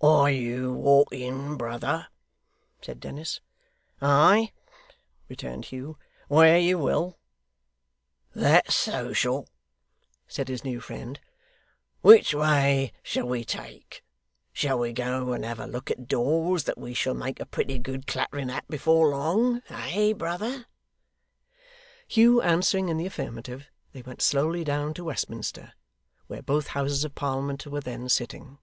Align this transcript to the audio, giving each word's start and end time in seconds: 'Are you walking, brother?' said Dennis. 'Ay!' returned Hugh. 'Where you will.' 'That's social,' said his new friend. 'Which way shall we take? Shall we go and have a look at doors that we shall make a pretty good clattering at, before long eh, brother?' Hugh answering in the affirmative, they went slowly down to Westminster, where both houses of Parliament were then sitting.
'Are 0.00 0.30
you 0.30 0.72
walking, 0.72 1.56
brother?' 1.56 2.06
said 2.80 3.00
Dennis. 3.00 3.40
'Ay!' 4.00 4.52
returned 5.28 5.64
Hugh. 5.64 5.98
'Where 6.28 6.58
you 6.60 6.78
will.' 6.78 7.18
'That's 8.32 8.72
social,' 8.72 9.48
said 10.28 10.46
his 10.46 10.62
new 10.64 10.78
friend. 10.78 11.18
'Which 12.02 12.32
way 12.32 12.92
shall 13.02 13.26
we 13.26 13.44
take? 13.44 14.04
Shall 14.52 14.78
we 14.78 14.92
go 14.92 15.32
and 15.32 15.44
have 15.44 15.58
a 15.58 15.66
look 15.66 15.90
at 15.90 16.06
doors 16.06 16.62
that 16.70 16.78
we 16.78 16.94
shall 16.94 17.14
make 17.14 17.40
a 17.40 17.44
pretty 17.44 17.80
good 17.80 18.06
clattering 18.06 18.48
at, 18.48 18.68
before 18.68 19.08
long 19.08 19.60
eh, 19.70 20.12
brother?' 20.12 20.66
Hugh 22.06 22.40
answering 22.42 22.90
in 22.90 22.96
the 22.96 23.06
affirmative, 23.06 23.66
they 23.90 24.02
went 24.02 24.22
slowly 24.22 24.62
down 24.62 24.94
to 24.94 25.02
Westminster, 25.02 25.72
where 26.28 26.42
both 26.42 26.68
houses 26.68 27.02
of 27.04 27.16
Parliament 27.16 27.66
were 27.66 27.80
then 27.80 28.08
sitting. 28.08 28.58